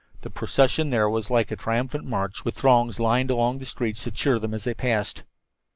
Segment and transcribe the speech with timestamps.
[0.21, 4.09] The procession there was like a triumphant march, with throngs lined along the streets to
[4.09, 5.21] cheer them as they passed.